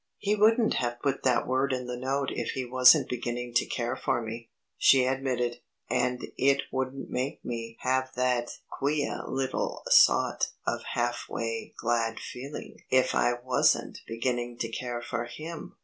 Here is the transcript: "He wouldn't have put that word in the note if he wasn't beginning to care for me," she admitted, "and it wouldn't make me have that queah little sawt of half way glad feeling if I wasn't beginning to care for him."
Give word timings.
"He 0.17 0.33
wouldn't 0.33 0.73
have 0.77 0.99
put 0.99 1.21
that 1.21 1.45
word 1.45 1.71
in 1.71 1.85
the 1.85 1.95
note 1.95 2.31
if 2.31 2.53
he 2.53 2.65
wasn't 2.65 3.07
beginning 3.07 3.53
to 3.53 3.67
care 3.67 3.95
for 3.95 4.19
me," 4.19 4.49
she 4.75 5.05
admitted, 5.05 5.57
"and 5.91 6.25
it 6.39 6.63
wouldn't 6.71 7.11
make 7.11 7.45
me 7.45 7.77
have 7.81 8.09
that 8.15 8.49
queah 8.67 9.25
little 9.29 9.83
sawt 9.91 10.53
of 10.65 10.81
half 10.95 11.29
way 11.29 11.75
glad 11.79 12.19
feeling 12.19 12.77
if 12.89 13.13
I 13.13 13.33
wasn't 13.45 13.99
beginning 14.07 14.57
to 14.61 14.69
care 14.69 15.03
for 15.03 15.25
him." 15.25 15.75